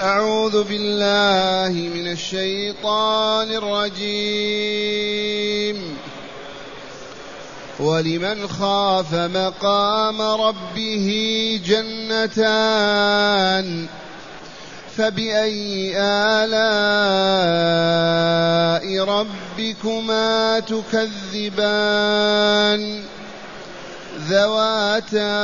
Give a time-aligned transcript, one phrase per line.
[0.00, 4.78] أعوذ بالله من الشيطان الرجيم.
[7.80, 12.86] ولمن خاف مقام ربه جنتان
[14.96, 16.54] فبأي آلاء
[19.04, 22.02] ربكما تكذبان؟
[24.28, 25.38] ذواتا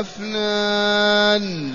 [0.00, 1.74] أفنان.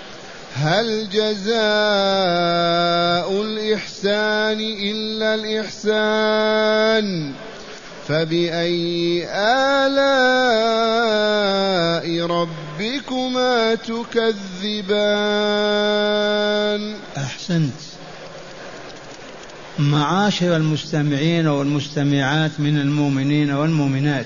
[0.55, 1.61] هل جزاء
[3.41, 7.31] الإحسان إلا الإحسان؟
[8.07, 10.01] فبأي آلاء
[12.25, 15.01] ربكما تكذبان؟
[17.17, 17.73] أحسنت.
[19.79, 24.25] معاشر المستمعين والمستمعات من المؤمنين والمؤمنات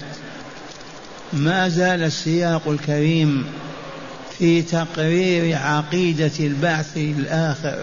[1.33, 3.45] ما زال السياق الكريم
[4.39, 7.77] في تقرير عقيدة البعث الآخر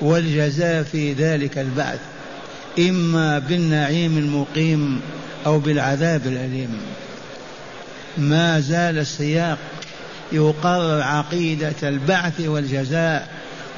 [0.00, 2.00] والجزاء في ذلك البعث
[2.78, 5.00] إما بالنعيم المقيم
[5.46, 6.78] أو بالعذاب الأليم.
[8.18, 9.58] ما زال السياق
[10.32, 13.28] يقرر عقيدة البعث والجزاء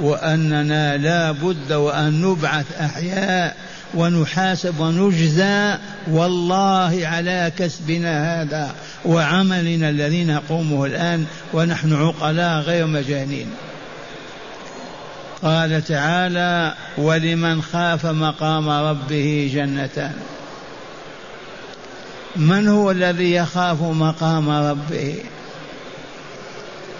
[0.00, 3.56] وأننا لا بد وأن نبعث أحياء
[3.94, 5.74] ونحاسب ونجزى
[6.08, 8.74] والله على كسبنا هذا.
[9.04, 13.50] وعملنا الذي نقومه الآن ونحن عقلاء غير مجانين.
[15.42, 20.12] قال تعالى ولمن خاف مقام ربه جنتان
[22.36, 25.16] من هو الذي يخاف مقام ربه؟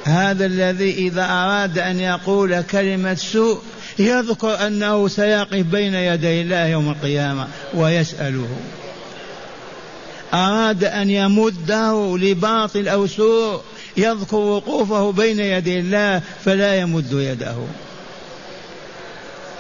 [0.05, 3.63] هذا الذي إذا أراد أن يقول كلمة سوء
[3.99, 8.49] يذكر أنه سيقف بين يدي الله يوم القيامة ويسأله.
[10.35, 13.61] أراد أن يمده لباطل أو سوء
[13.97, 17.57] يذكر وقوفه بين يدي الله فلا يمد يده.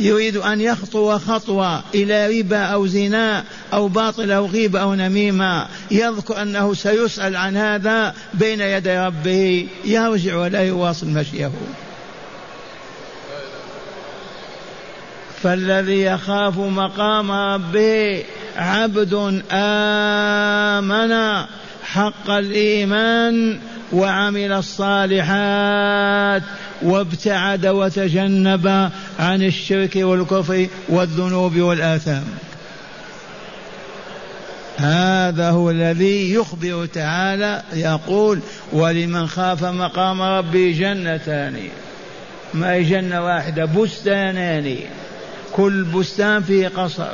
[0.00, 5.66] يريد أن يخطو خطوة إلى ربا أو زنا أو باطل أو غيبة أو نميمة.
[5.90, 9.66] يذكر أنه سيسأل عن هذا بين يدي ربه.
[9.84, 11.50] يرجع ولا يواصل مشيه.
[15.42, 18.24] فالذي يخاف مقام ربه
[18.56, 21.44] عبد آمن
[21.84, 23.58] حق الإيمان
[23.92, 26.42] وعمل الصالحات
[26.82, 32.24] وابتعد وتجنب عن الشرك والكفر والذنوب والآثام.
[34.76, 38.40] هذا هو الذي يخبر تعالى يقول
[38.72, 41.68] ولمن خاف مقام ربي جنتان
[42.54, 44.76] ما هي جنة واحدة؟ بستانان.
[45.52, 47.12] كل بستان فيه قصر.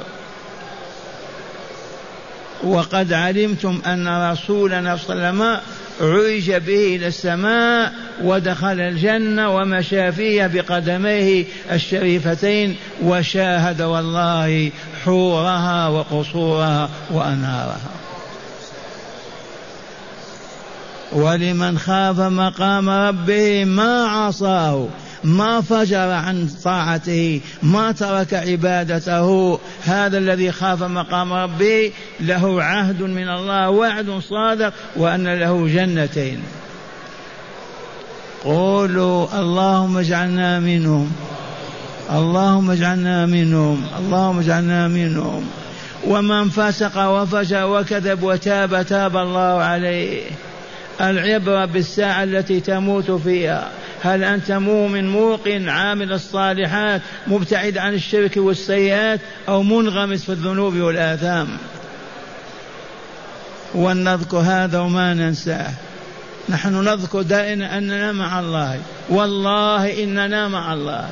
[2.64, 5.60] وقد علمتم أن رسولنا صلى الله عليه وسلم
[6.00, 7.92] عرج به إلى السماء
[8.22, 14.70] ودخل الجنة ومشى فيها بقدميه الشريفتين وشاهد والله
[15.04, 17.90] حورها وقصورها وأنهارها.
[21.12, 24.88] ولمن خاف مقام ربه ما عصاه
[25.24, 29.58] ما فجر عن طاعته ما ترك عبادته.
[29.84, 36.42] هذا الذي خاف مقام ربه له عهد من الله وعد صادق وأن له جنتين.
[38.44, 41.12] قولوا اللهم اجعلنا منهم
[42.12, 45.46] اللهم اجعلنا منهم اللهم اجعلنا منهم.
[46.06, 50.22] ومن فسق وفجر وكذب وتاب تاب الله عليه.
[51.00, 53.70] العبرة بالساعة التي تموت فيها.
[54.02, 61.48] هل أنت مؤمن موقن عامل الصالحات مبتعد عن الشرك والسيئات أو منغمس في الذنوب والآثام؟
[63.74, 65.70] ونذكر هذا وما ننساه.
[66.48, 68.80] نحن نذكر دائما أننا مع الله.
[69.08, 71.08] والله إننا مع الله.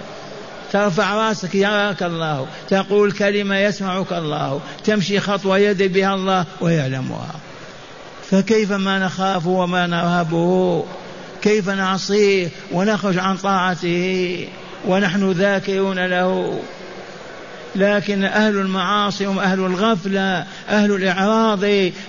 [0.73, 2.47] ترفع رأسك يراك الله.
[2.69, 4.61] تقول كلمة يسمعك الله.
[4.85, 7.35] تمشي خطوة يدري بها الله ويعلمها.
[8.31, 10.85] فكيف ما نخاف وما نرهبه
[11.43, 14.49] كيف نعصيه ونخرج عن طاعته
[14.87, 16.61] ونحن ذاكرون له؟
[17.77, 21.65] لكن أهل المعاصي هم أهل الغفلة أهل الإعراض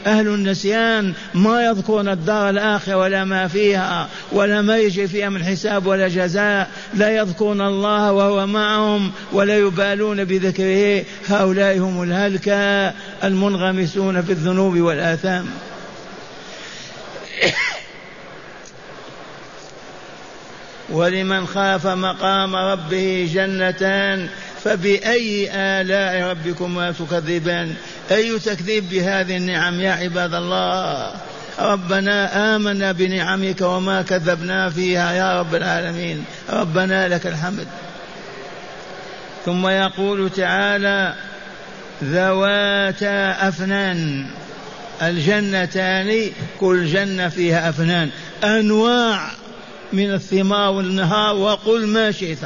[0.08, 1.14] أهل النسيان.
[1.34, 6.70] ما يذكرون الدار الآخرة ولا ما فيها ولا ما يجي فيها من حساب ولا جزاء.
[6.94, 11.06] لا يذكرون الله وهو معهم ولا يبالون بذكره.
[11.28, 12.94] هؤلاء هم الهلكة
[13.24, 15.46] المنغمسون في الذنوب والآثام.
[20.92, 24.30] ولمن خاف مقام ربه جنتان
[24.64, 27.74] فبأي آلاء ربكما تكذبان؟
[28.12, 31.12] أي تكذيب بهذه النعم يا عباد الله؟
[31.60, 36.26] ربنا آمنا بنعمك وما كذبنا فيها يا رب العالمين.
[36.50, 37.68] ربنا لك الحمد.
[39.46, 41.14] ثم يقول تعالى
[42.04, 44.26] ذواتا أفنان.
[45.02, 48.10] الجنتان كل جنة فيها أفنان.
[48.44, 49.39] أنواع
[49.94, 52.40] من الثمار والنهار وقل ما شئت.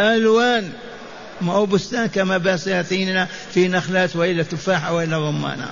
[0.00, 0.70] ألوان.
[1.40, 5.68] ما هو بستان كما بساتيننا في نخلات وإلا تفاحة وإلا رمانة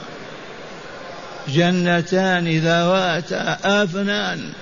[1.49, 3.33] جنتان ذوات
[3.65, 4.53] أفنان.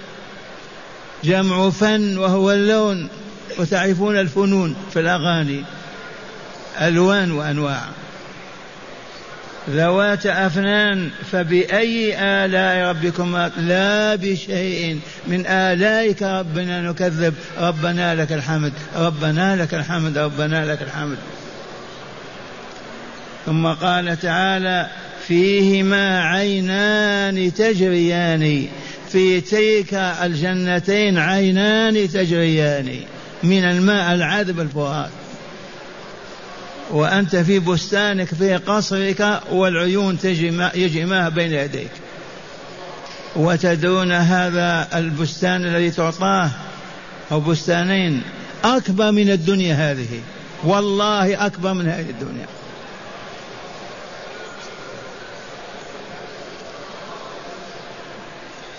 [1.25, 3.08] جمع فن وهو اللون.
[3.58, 5.64] وتعرفون الفنون في الأغاني.
[6.81, 7.82] ألوان وأنواع.
[9.70, 17.34] ذوات أفنان فبأي آلاء ربكما لا بشيء من آلائك ربنا نكذب.
[17.61, 21.19] ربنا لك الحمد ربنا لك الحمد ربنا لك الحمد.
[23.46, 24.87] ثم قال تعالى
[25.28, 28.67] فيهما عينان تجريان
[29.08, 32.96] في تلك الجنتين عينان تجريان
[33.43, 35.10] من الماء العذب الفرات
[36.90, 40.19] وأنت في بستانك في قصرك والعيون
[40.75, 41.90] يجي ماء بين يديك.
[43.36, 46.50] وتدرون هذا البستان الذي تعطاه
[47.32, 48.22] أو بستانين
[48.64, 50.20] أكبر من الدنيا هذه.
[50.64, 52.46] والله أكبر من هذه الدنيا.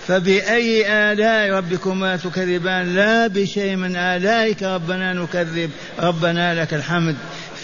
[0.06, 5.70] فبأي آلاء ربكما تكذبان؟ لا بشيء من آلائك ربنا نكذب.
[5.98, 7.16] ربنا لك الحمد.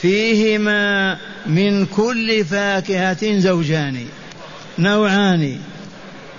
[0.03, 4.07] فيهما من كل فاكهة زوجان.
[4.79, 5.61] نوعان.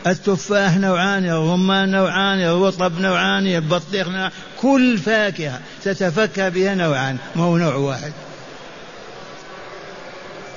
[0.07, 4.31] التفاح نوعان الرمان نوعان الرطب نوعان البطيخ نوعان.
[4.61, 8.11] كل فاكهة تتفكى بها نوعان ما هو نوع واحد.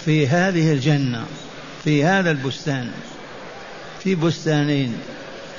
[0.05, 1.25] في هذه الجنة
[1.85, 2.91] في هذا البستان
[4.05, 4.97] في بستانين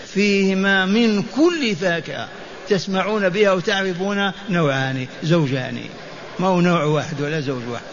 [0.08, 2.27] فيهما من كل فاكهة
[2.70, 5.80] تسمعون بها وتعرفون نوعان زوجان.
[6.39, 7.84] ما هو نوع واحد ولا زوج واحد.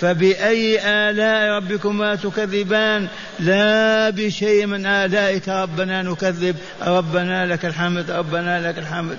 [0.00, 5.48] فبأي آلاء ربكما تكذبان؟ لا بشيء من آلائك.
[5.48, 6.56] ربنا نكذب.
[6.86, 8.10] ربنا لك الحمد.
[8.10, 9.18] ربنا لك الحمد.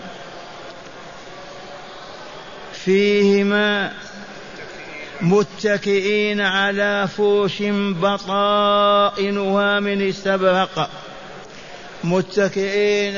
[2.86, 3.92] فيهما
[5.22, 7.64] متكئين على فرش
[8.02, 10.90] بطائنها من استبرق.
[12.04, 13.18] متكئين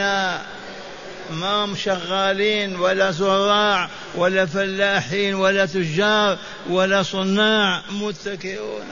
[1.31, 6.37] ما هم شغالين ولا زراع ولا فلاحين ولا تجار
[6.69, 8.85] ولا صناع متكئون.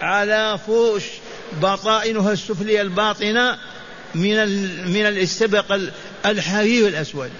[0.00, 1.02] على فوش
[1.62, 3.58] بطائنها السفلية الباطنة
[4.14, 4.36] من
[4.92, 5.78] من الاستبق
[6.26, 7.30] الحرير الأسود.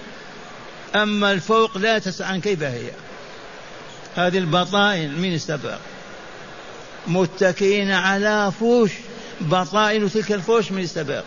[0.95, 2.91] أما الفوق لا تسأل كيف هي.
[4.15, 5.77] هذه البطائن من استبق.
[7.07, 8.91] متكئين على فوش
[9.41, 11.23] بطائن تلك الفوش من استبق.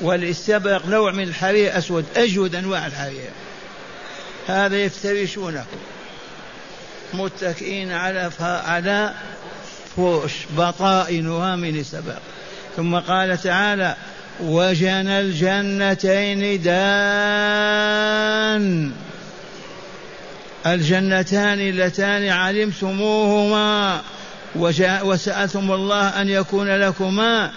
[0.00, 3.30] والاستبرق نوع من الحرير أسود أجود أنواع الحرير.
[4.46, 5.64] هذا يفترشونه.
[7.14, 9.14] متكئين على على
[9.96, 12.18] فوش بطائنها من السبق
[12.76, 13.96] ثم قال تعالى
[14.40, 17.98] وجنى الجنتين دان.
[20.66, 24.02] الجنتان اللتان علمتموهما
[25.02, 27.50] وسألتم الله أن يكون لكما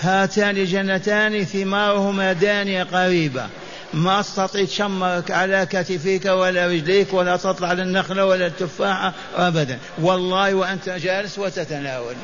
[0.00, 3.48] هاتان جنتان ثمارهما دانية قريبة
[3.94, 9.78] ما تستطيع تشمرك على كتفيك ولا رجليك ولا تطلع للنخلة ولا التفاحة أبدا.
[9.98, 12.14] والله وأنت جالس وتتناول.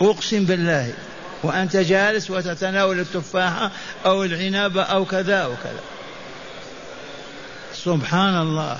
[0.00, 0.92] أقسم بالله
[1.42, 3.70] وأنت جالس وتتناول التفاحة
[4.06, 5.80] أو العنب أو كذا أو كذا.
[7.74, 8.78] سبحان الله.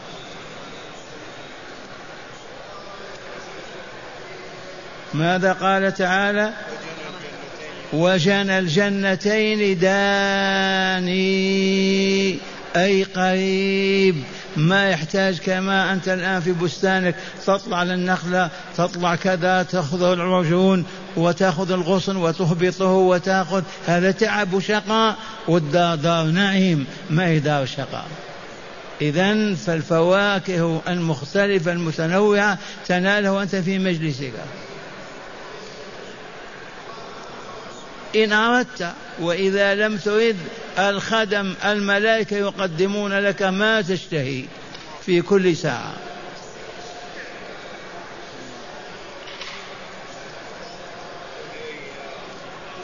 [5.15, 6.53] ماذا قال تعالى؟
[7.97, 11.17] وجنى الجنتين داني
[12.77, 14.23] أي قريب.
[14.57, 17.15] ما يحتاج كما أنت الآن في بستانك.
[17.47, 20.85] تطلع للنخلة تطلع كذا تأخذ العجون
[21.17, 23.63] وتأخذ الغصن وتهبطه وتأخذ.
[23.87, 25.17] هذا تعب وشقاء.
[25.49, 28.07] والدار دار نعيم ما هي دار شقاء؟
[29.01, 34.33] إذا فالفواكه المختلفة المتنوعة تنالها أنت في مجلسك.
[38.17, 40.37] إن أردت وإذا لم ترد
[40.79, 44.45] الخدم الملائكة يقدمون لك ما تشتهي
[45.07, 45.93] في كل ساعة.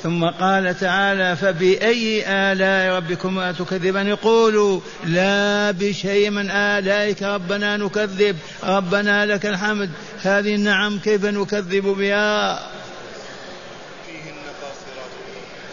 [0.03, 9.27] ثم قال تعالى فبأي آلاء ربكما تكذبان؟ يقولوا لا بشيء من آلائك ربنا نكذب ربنا
[9.27, 9.91] لك الحمد.
[10.23, 12.72] هذه النعم كيف نكذب بها؟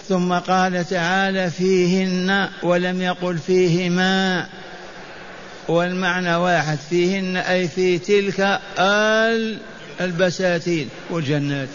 [0.10, 4.46] ثم قال تعالى فيهن ولم يقل فيهما.
[5.68, 8.60] والمعنى واحد فيهن أي في تلك
[10.01, 11.70] البساتين والجنات.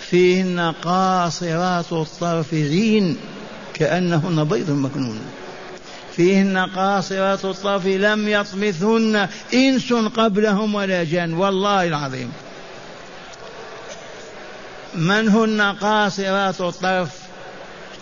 [0.00, 3.16] فيهن قاصرات الطرف عين
[3.74, 5.20] كأنهن بيض مكنون.
[6.16, 12.32] فيهن قاصرات الطرف لم يطمثهن إنس قبلهم ولا جان والله العظيم.
[14.94, 17.10] من هن قاصرات الطرف؟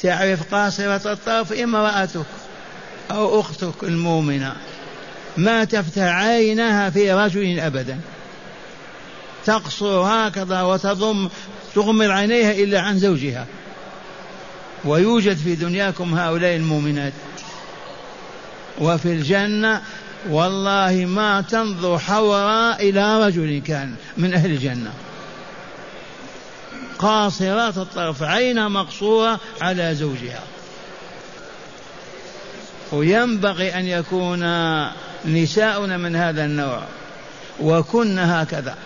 [0.00, 2.26] تعرف قاصرة الطرف امرأتك
[3.10, 4.56] أو أختك المؤمنة.
[5.36, 8.00] ما تفتح عينها في رجل أبدا.
[9.44, 11.28] تقصر هكذا وتضم
[11.74, 13.46] تغمض عينيها إلا عن زوجها.
[14.84, 17.12] ويوجد في دنياكم هؤلاء المؤمنات.
[18.80, 19.82] وفي الجنة
[20.30, 24.92] والله ما تنظر حوراء إلى رجل كان من أهل الجنة.
[26.98, 30.42] قاصرات الطرف عينها مقصورة على زوجها.
[32.92, 34.40] وينبغي أن يكون
[35.24, 36.82] نساؤنا من هذا النوع
[37.60, 38.76] وكن هكذا.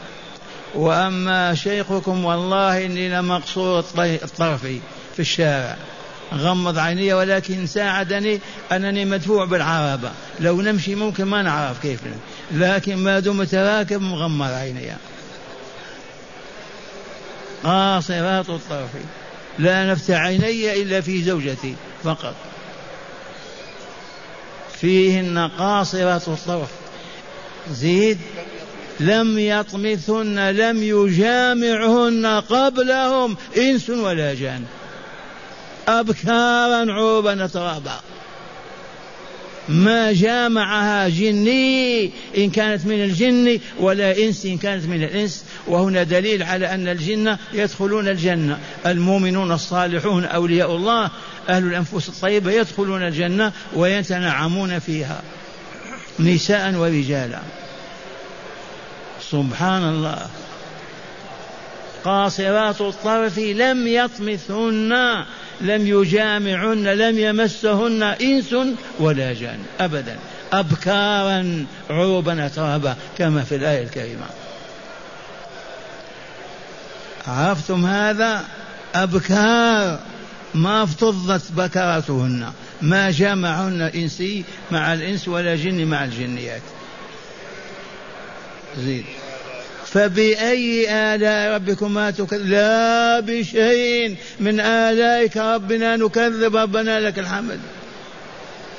[0.75, 4.66] وأما شيخكم والله إني لمقصور الطرف
[5.14, 5.76] في الشارع.
[6.35, 8.40] غمض عيني ولكن ساعدني
[8.73, 10.11] أنني مدفوع بالعربة.
[10.40, 12.00] لو نمشي ممكن ما نعرف كيف.
[12.52, 14.92] لكن ما دمت راكب مغمض عيني.
[17.64, 18.90] قاصرات الطرف
[19.59, 22.35] لا نفتح عيني إلا في زوجتي فقط.
[24.81, 26.71] فيهن قاصرات الطرف.
[27.71, 28.19] زيد
[29.00, 34.64] لم يطمثن لم يجامعهن قبلهم إنس ولا جان.
[35.88, 38.00] أبكارا عوبا ترابا
[39.69, 45.45] ما جامعها جني إن كانت من الجن ولا إنس إن كانت من الإنس.
[45.66, 48.59] وهنا دليل على أن الجن يدخلون الجنة.
[48.87, 51.11] المؤمنون الصالحون أولياء الله
[51.49, 55.23] أهل الأنفس الطيبة يدخلون الجنة ويتنعمون فيها.
[56.21, 57.40] نساء ورجالا.
[59.31, 60.26] سبحان الله.
[62.04, 65.25] قاصرات الطرف لم يطمثهن
[65.62, 68.57] لم يجامعن لم يمسهن إنس
[68.99, 69.59] ولا جان.
[69.81, 70.16] ابدا.
[70.52, 74.26] ابكارا عروبا اترابا كما في الآية الكريمة.
[77.26, 78.45] عرفتم هذا؟
[78.95, 80.00] أبكار.
[80.54, 82.52] ما افتضت بكراتهن
[82.83, 86.62] ما جمعهن إنسي مع الإنس ولا جن مع الجنيات.
[88.78, 89.04] زيد
[89.95, 97.61] فبأي آلاء ربكما تكذب؟ لا بشيء من آلائك ربنا نكذب ربنا لك الحمد.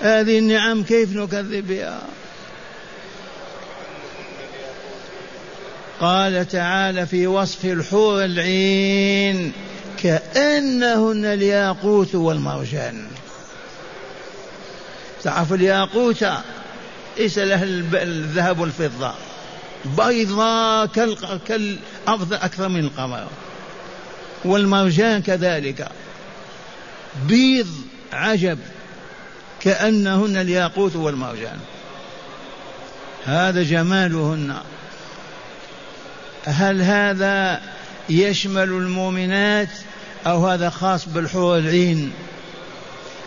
[0.01, 2.01] هذه النعم كيف نكذب بها
[6.01, 9.51] قال تعالى في وصف الحور العين
[10.03, 13.05] كأنهن الياقوت والمرجان.
[15.24, 16.25] تعرف الياقوت؟
[17.17, 19.13] ليس له الذهب والفضة.
[19.85, 21.39] بيضاء كال...
[21.47, 21.77] كال...
[22.31, 23.27] أكثر من القمر.
[24.45, 25.87] والمرجان كذلك.
[27.27, 27.67] بيض
[28.13, 28.59] عجب
[29.59, 31.59] كأنهن الياقوت والمرجان.
[33.25, 34.55] هذا جمالهن.
[36.45, 37.61] هل هذا
[38.09, 39.69] يشمل المؤمنات
[40.27, 42.11] أو هذا خاص بالحور العين؟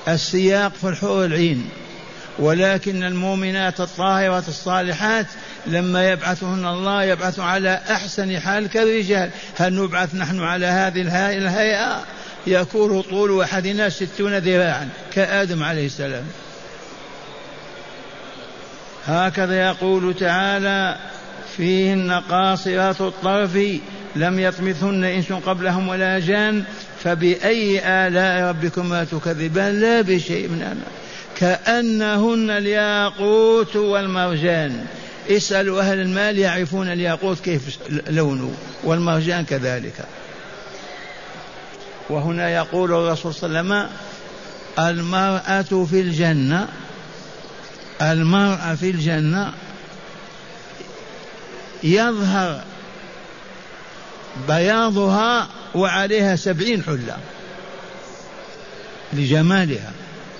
[0.09, 1.69] السياق في الحور العين.
[2.39, 5.27] ولكن المؤمنات الطاهرات الصالحات
[5.67, 11.01] لما يبعثهن الله يبعث على أحسن حال كالرجال هل نبعث نحن على هذه
[11.39, 12.05] الهيئة؟
[12.47, 16.25] يكون طول أحدنا ستون ذراعا كآدم عليه السلام.
[19.07, 20.97] هكذا يقول تعالى
[21.57, 23.59] فيهن قاصرات الطرف
[24.17, 26.65] لم يطمثهن إنس قبلهم ولا جان
[27.05, 30.97] فبأي آلاء ربكما تكذبان؟ لا بشيء من أنا
[31.37, 34.87] كأنهن الياقوت والمرجان.
[35.31, 37.79] اسألوا أهل المال يعرفون الياقوت كيف
[38.09, 38.55] لونه
[38.85, 40.05] والمرجان كذلك.
[42.11, 43.97] وهنا يقول الرسول صلى الله عليه وسلم
[44.79, 46.69] المرأة في الجنة
[48.03, 49.53] المرأة في الجنة
[51.83, 52.65] يظهر
[54.49, 57.17] بياضها وعليها سبعين حلة
[59.13, 59.93] لجمالها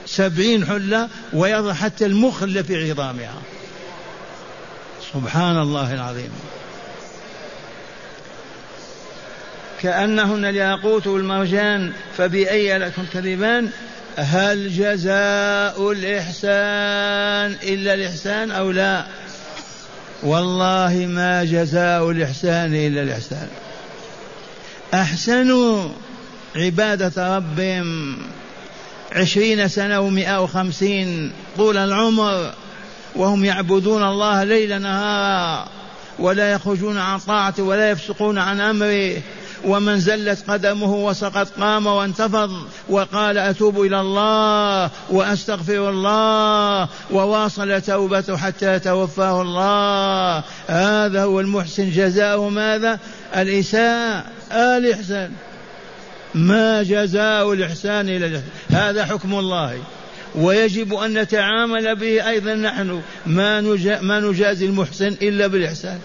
[0.07, 3.43] سبعين حلة ويظهر حتى المخل في عظامها.
[5.17, 6.31] سبحان الله العظيم.
[9.83, 13.69] كأنهن الياقوت والمرجان فبأي لكم كذبان؟
[14.17, 19.07] هل جزاء الإحسان إلا الإحسان أو لا؟
[20.23, 23.49] والله ما جزاء الإحسان إلا الإحسان.
[24.95, 25.89] أحسنوا
[26.57, 28.19] عبادة ربهم.
[29.13, 32.53] عشرين سنة ومئة وخمسين طول العمر.
[33.17, 35.69] وهم يعبدون الله ليل نهارا
[36.19, 39.23] ولا يخرجون عن طاعته ولا يفسقون عن أمره.
[39.65, 42.51] ومن زلت قدمه وسقط قام وانتفض
[42.89, 50.45] وقال أتوب إلى الله وأستغفر الله وواصل توبته حتى توفاه الله.
[50.69, 51.91] هذا هو المحسن.
[51.91, 52.99] جزاؤه ماذا؟
[53.37, 54.25] الاساءه
[54.55, 55.33] الاحسان
[56.35, 58.51] ما جزاء الإحسان إلا الإحسان.
[58.71, 59.79] هذا حكم الله.
[60.37, 63.03] ويجب أن نتعامل به أيضا نحن.
[63.27, 65.99] ما نجازي المحسن إلا بالإحسان.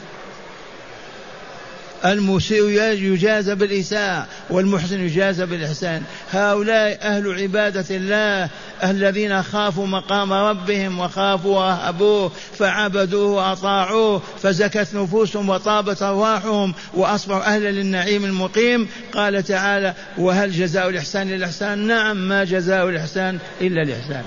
[2.06, 2.70] المسيء
[3.14, 6.04] يجازى بالإساءة والمحسن يجازى بالإحسان.
[6.32, 8.50] هؤلاء أهل عبادة الله
[8.84, 18.26] الذين خافوا مقام ربهم وخافوا وهبوه فعبدوه وأطاعوه فزكت نفوسهم وطابت أرواحهم وأصبحوا أهلا للنعيم
[18.26, 18.88] المقيم.
[19.14, 24.24] قال تعالى وهل جزاء الإحسان إلا الإحسان نعم ما جزاء الإحسان إلا الإحسان.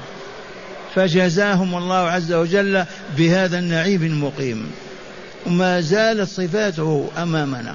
[0.95, 2.85] فجزاهم الله عز وجل
[3.17, 4.71] بهذا النعيم المقيم.
[5.47, 7.75] وما زالت صفاته أمامنا.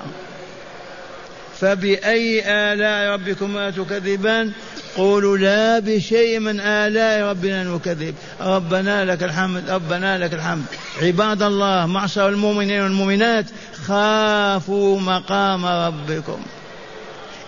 [1.60, 4.52] فبأي آلاء ربكما تكذبان؟
[4.98, 8.16] قولوا لا بشيء من آلاء ربنا نكذب.
[8.42, 10.66] ربنا لك الحمد ربنا لك الحمد.
[11.02, 13.46] عباد الله معشر المؤمنين والمؤمنات
[13.88, 16.40] خافوا مقام ربكم.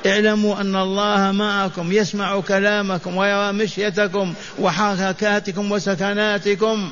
[0.06, 6.90] اعلموا أن الله معكم يسمع كلامكم ويرى مشيتكم وحركاتكم وسكناتكم.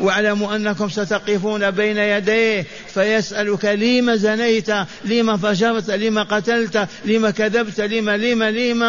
[0.00, 4.70] واعلموا انكم ستقفون بين يديه فيسالك لم زنيت
[5.04, 8.84] لم فجرت لم قتلت لم كذبت لم لم لم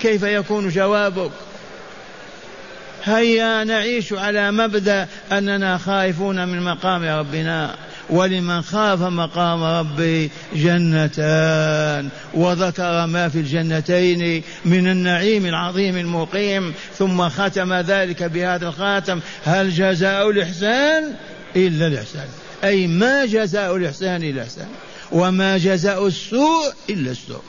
[0.00, 1.30] كيف يكون جوابك؟
[3.04, 7.74] هيا نعيش على مبدأ أننا خائفون من مقام ربنا
[8.10, 12.08] ولمن خاف مقام ربه جنتان.
[12.34, 19.20] وذكر ما في الجنتين من النعيم العظيم المقيم ثم ختم ذلك بهذا الخاتم.
[19.44, 21.14] هل جزاء الإحسان؟
[21.56, 22.26] إلا الإحسان.
[22.64, 24.68] أي ما جزاء الإحسان إلا الإحسان.
[25.12, 27.42] وما جزاء السوء إلا السوء.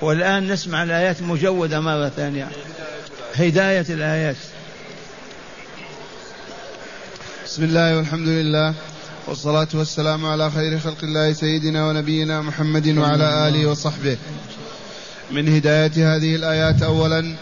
[0.00, 2.48] والآن نسمع الآيات مجودة مرة ثانية.
[3.34, 4.36] هداية الآيات
[7.44, 8.74] بسم الله والحمد لله
[9.26, 14.16] والصلاة والسلام على خير خلق الله سيدنا ونبينا محمد وعلى آله وصحبه
[15.30, 17.34] من هداية هذه الآيات أولا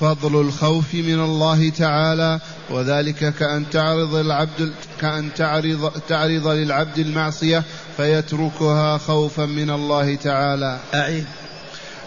[0.00, 7.62] فضل الخوف من الله تعالى وذلك كأن تعرض العبد كأن تعرض تعرض للعبد المعصية
[7.96, 10.78] فيتركها خوفا من الله تعالى.
[10.94, 11.24] أعيد.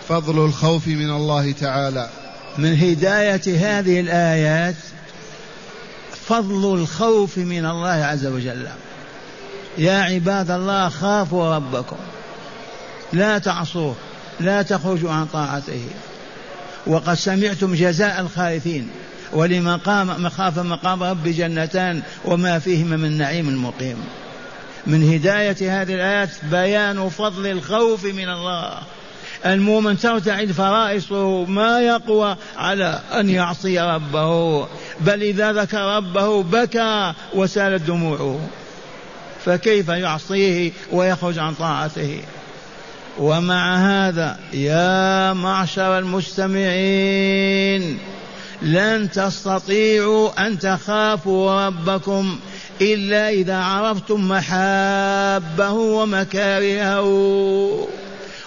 [0.09, 2.09] فضل الخوف من الله تعالى.
[2.59, 3.41] من هداية
[3.79, 4.75] هذه الآيات
[6.27, 8.67] فضل الخوف من الله عز وجل.
[9.77, 11.95] يا عباد الله خافوا ربكم.
[13.13, 13.95] لا تعصوه
[14.39, 15.85] لا تخرجوا عن طاعته.
[16.87, 18.89] وقد سمعتم جزاء الخائفين.
[19.33, 23.97] ولمن قام خاف مقام رب جنتان وما فيهما من نعيم مقيم.
[24.87, 28.79] من هداية هذه الآيات بيان فضل الخوف من الله.
[29.45, 34.67] المؤمن ترتعد فرائصه ما يقوى على أن يعصي ربه.
[34.99, 38.39] بل إذا ذكر ربه بكى وسالت دموعه
[39.45, 42.21] فكيف يعصيه ويخرج عن طاعته؟
[43.19, 47.97] ومع هذا يا معشر المستمعين
[48.61, 52.39] لن تستطيعوا أن تخافوا ربكم
[52.81, 57.07] إلا إذا عرفتم محابه ومكارهه.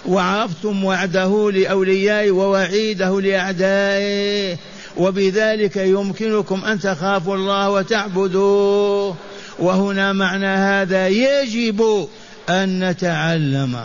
[0.05, 4.57] وعرفتم وعده لاوليائه ووعيده لاعدائه
[4.97, 9.15] وبذلك يمكنكم أن تخافوا الله وتعبدوه.
[9.59, 12.07] وهنا معنى هذا يجب
[12.49, 13.83] أن نتعلم.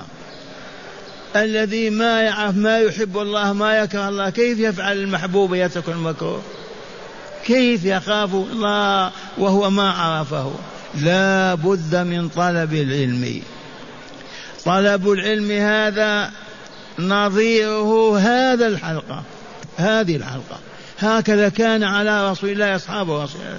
[1.37, 6.43] الذي ما يعرف ما يحب الله ما يكره الله كيف يفعل المحبوب يترك المكروه؟
[7.47, 10.53] كيف يخاف الله وهو ما عرفه؟
[11.03, 13.43] لا بد من طلب العلم.
[14.69, 16.31] طلب العلم هذا
[16.99, 19.23] نظيره هذا الحلقة
[19.77, 20.59] هذه الحلقة.
[20.99, 23.59] هكذا كان على رسول الله أصحابه رسول الله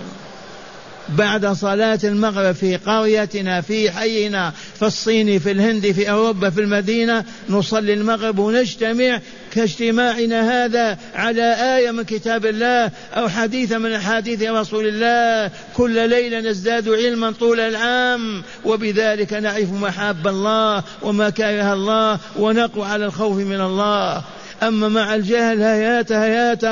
[1.09, 7.25] بعد صلاة المغرب في قريتنا في حينا في الصين في الهند في أوروبا في المدينة
[7.49, 9.19] نصلي المغرب ونجتمع
[9.51, 15.51] كاجتماعنا هذا على آية من كتاب الله أو حديث من أحاديث رسول الله.
[15.75, 23.37] كل ليلة نزداد علما طول العام وبذلك نعرف محاب الله ومكاره الله ونقوى على الخوف
[23.37, 24.23] من الله.
[24.63, 26.63] أما مع الجهل هيات هيات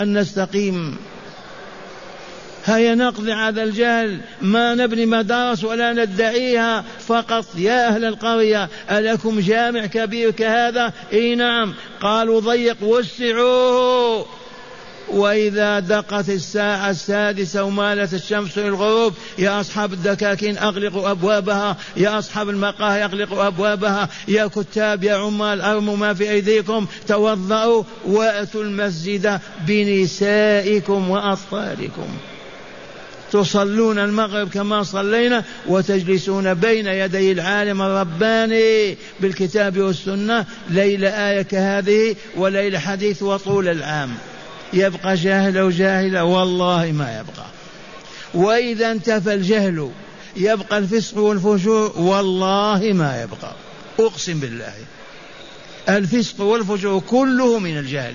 [0.00, 0.96] أن نستقيم.
[2.66, 9.86] هيا نقضي هذا الجهل ما نبني مدارس ولا ندعيها فقط يا أهل القرية ألكم جامع
[9.86, 11.74] كبير كهذا؟ إي نعم.
[12.00, 14.26] قالوا ضيق وسعوه
[15.08, 21.76] وإذا دقت الساعة السادسة ومالت الشمس للغروب يا أصحاب الدكاكين أغلقوا أبوابها.
[21.96, 24.08] يا أصحاب المقاهي أغلقوا أبوابها.
[24.28, 26.86] يا كتاب يا عمال أرموا ما في أيديكم.
[27.08, 32.08] توضأوا وأتوا المسجد بنسائكم وأطفالكم.
[33.32, 42.78] تصلون المغرب كما صلينا وتجلسون بين يدي العالم الرباني بالكتاب والسنة ليلة آية كهذه وليلة
[42.78, 44.10] حديث وطول العام.
[44.72, 47.46] يبقى جاهل أو جاهلة والله ما يبقى.
[48.34, 49.90] وإذا انتفى الجهل
[50.36, 53.52] يبقى الفسق والفجور والله ما يبقى.
[54.00, 54.74] أقسم بالله.
[55.88, 58.14] الفسق والفجور كله من الجهل.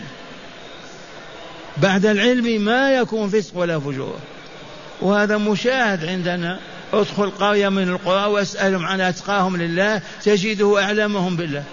[1.78, 4.19] بعد العلم ما يكون فسق ولا فجور.
[5.01, 6.59] وهذا مشاهد عندنا.
[6.93, 11.63] ادخل قرية من القرى واسألهم عن أتقاهم لله تجده أعلمهم بالله.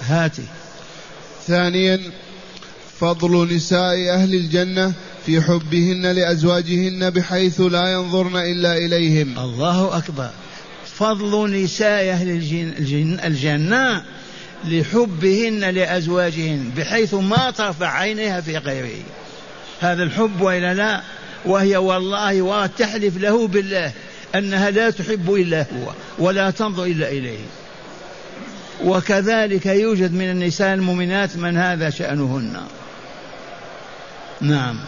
[0.00, 0.44] هاتي.
[1.46, 2.00] ثانيا
[3.00, 4.92] فضل نساء أهل الجنة
[5.26, 9.38] في حبهن لأزواجهن بحيث لا ينظرن إلا إليهم.
[9.38, 10.30] الله أكبر.
[10.96, 14.02] فضل نساء أهل الجن الجنة
[14.64, 19.02] لحبهن لأزواجهن بحيث ما ترفع عينيها في غيره.
[19.80, 21.00] هذا الحب وإلا لا؟
[21.44, 23.92] وهي والله وتحلف له بالله
[24.34, 27.38] أنها لا تحب إلا هو ولا تنظر إلا إليه.
[28.84, 32.56] وكذلك يوجد من النساء المؤمنات من هذا شأنهن.
[34.40, 34.78] نعم.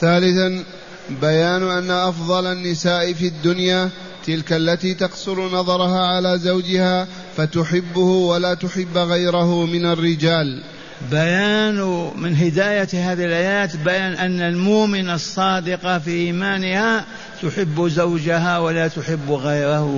[0.00, 0.64] ثالثا
[1.10, 3.90] بيان أن أفضل النساء في الدنيا
[4.26, 10.62] تلك التي تقصر نظرها على زوجها فتحبه ولا تحب غيره من الرجال.
[11.10, 17.04] بيان من هداية هذه الآيات بيان أن المؤمن الصادق في إيمانها
[17.42, 19.90] تحب زوجها ولا تحب غيره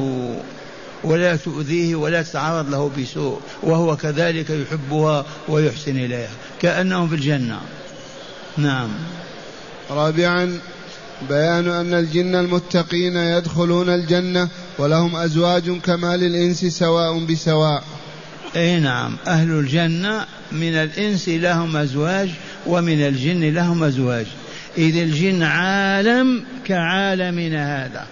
[1.05, 7.61] ولا تؤذيه ولا تتعرض له بسوء وهو كذلك يحبها ويحسن إليها كأنهم في الجنة.
[8.57, 8.89] نعم.
[9.91, 10.59] رابعا
[11.29, 17.85] بيان أن الجن المتقين يدخلون الجنة ولهم أزواج كما للإنس سواء بسواء.
[18.57, 19.17] اي نعم.
[19.27, 22.31] أهل الجنة من الإنس لهم أزواج
[22.67, 24.27] ومن الجن لهم أزواج.
[24.79, 28.07] إذ الجن عالم كعالمنا هذا.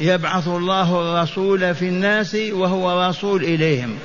[0.00, 3.98] يبعث الله الرسول في الناس وهو رسول إليهم.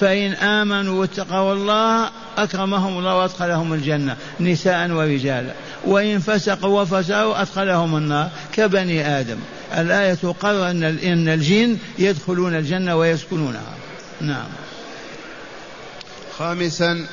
[0.00, 5.52] فإن آمنوا واتقوا الله أكرمهم الله وأدخلهم الجنة نساء ورجالا.
[5.84, 9.38] وإن فسقوا وفسقوا أدخلهم النار كبني آدم.
[9.78, 13.75] الآية تقرر إن الجن يدخلون الجنة ويسكنونها.
[14.20, 14.48] نعم
[16.38, 17.06] خامسا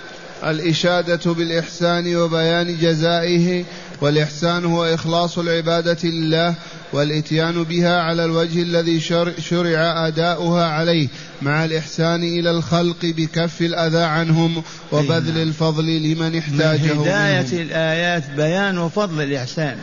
[0.44, 3.66] الإشادة بالإحسان وبيان جزائه
[4.02, 6.56] والإحسان هو إخلاص العبادة لله
[6.94, 9.00] والإتيان بها على الوجه الذي
[9.40, 11.08] شرع أداؤها عليه
[11.42, 15.48] مع الإحسان إلى الخلق بكف الأذى عنهم وبذل نعم.
[15.48, 17.62] الفضل لمن احتاجه من هداية منهم.
[17.62, 19.78] الآيات بيان فضل الإحسان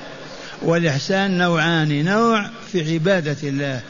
[0.62, 3.80] والإحسان نوعان نوع في عبادة الله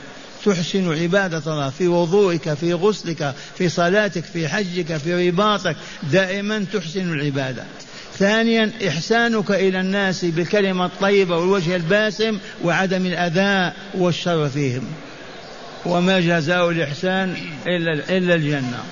[0.44, 5.76] تحسن عبادة الله في وضوئك في غسلك في صلاتك في حجك في رباطك.
[6.12, 7.64] دائما تحسن العبادة.
[8.18, 14.85] ثانيا إحسانك إلى الناس بالكلمة الطيبة والوجه الباسم وعدم الأذى والشر فيهم.
[15.87, 17.37] وما جزاء الإحسان
[18.11, 18.85] إلا الجنة.